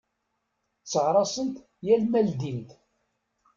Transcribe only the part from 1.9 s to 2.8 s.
ma ldint.